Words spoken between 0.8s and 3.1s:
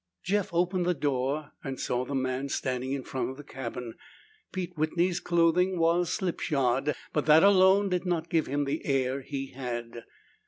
the door and saw the man standing in